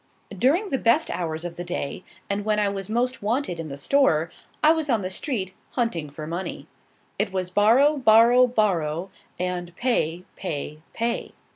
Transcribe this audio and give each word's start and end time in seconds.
(!)During 0.35 0.69
the 0.71 0.79
best 0.79 1.11
hours 1.11 1.45
of 1.45 1.57
the 1.57 1.63
day, 1.63 2.03
and 2.27 2.43
when 2.43 2.57
I 2.59 2.69
was 2.69 2.89
most 2.89 3.21
wanted 3.21 3.59
in 3.59 3.69
the 3.69 3.77
store, 3.77 4.31
I 4.63 4.71
was 4.71 4.89
on 4.89 5.01
the 5.01 5.11
street, 5.11 5.53
hunting 5.73 6.09
for 6.09 6.25
money. 6.25 6.65
It 7.19 7.31
was 7.31 7.51
borrow, 7.51 7.97
borrow, 7.97 8.47
borrow, 8.47 9.11
and 9.37 9.75
pay, 9.75 10.23
pay, 10.35 10.79
pay. 10.95 11.33